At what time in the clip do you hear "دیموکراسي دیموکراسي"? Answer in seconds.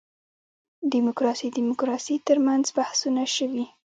0.93-2.15